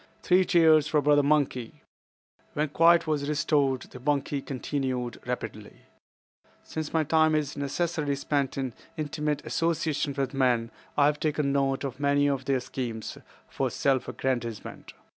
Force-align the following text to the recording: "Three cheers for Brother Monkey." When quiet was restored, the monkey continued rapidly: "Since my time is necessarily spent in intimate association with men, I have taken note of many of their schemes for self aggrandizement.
"Three 0.23 0.45
cheers 0.45 0.87
for 0.87 0.99
Brother 0.99 1.21
Monkey." 1.21 1.83
When 2.53 2.69
quiet 2.69 3.05
was 3.05 3.29
restored, 3.29 3.81
the 3.83 3.99
monkey 3.99 4.41
continued 4.41 5.19
rapidly: 5.27 5.81
"Since 6.63 6.91
my 6.91 7.03
time 7.03 7.35
is 7.35 7.55
necessarily 7.55 8.15
spent 8.15 8.57
in 8.57 8.73
intimate 8.97 9.45
association 9.45 10.15
with 10.17 10.33
men, 10.33 10.71
I 10.97 11.05
have 11.05 11.19
taken 11.19 11.53
note 11.53 11.83
of 11.83 11.99
many 11.99 12.25
of 12.27 12.45
their 12.45 12.61
schemes 12.61 13.19
for 13.47 13.69
self 13.69 14.07
aggrandizement. 14.07 14.93